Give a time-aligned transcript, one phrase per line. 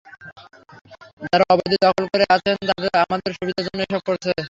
[1.23, 2.55] যারা অবৈধ দখল করে আছেন,
[3.03, 4.31] আপনাদের সুবিধার জন্য এসব করা হচ্ছে।